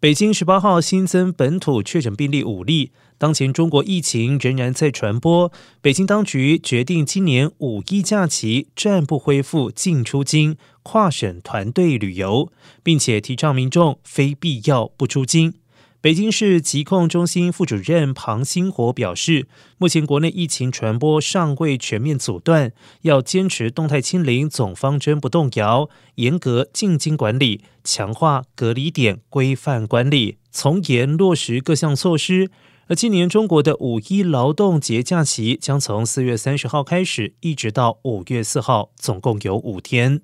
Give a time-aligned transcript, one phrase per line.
[0.00, 2.90] 北京十八号新增本土确诊病例五例。
[3.18, 12.50] 当前中国疫情仍然在传播，北京当局决定今年五一假期暂不恢复进出京、跨省团队旅游，
[12.82, 15.59] 并且提倡民众非必要不出京。
[16.02, 19.46] 北京市疾控中心副主任庞星火表示，
[19.76, 22.72] 目前国内疫情传播尚未全面阻断，
[23.02, 32.50] 要坚持动态清零总方针不动摇，严格进京管理，强化隔离点规范管理，从严落实各项措施。
[32.86, 40.22] 而今年中国的五一劳动节假期将从四月三十号开始，一直到五月四号，总共有五天。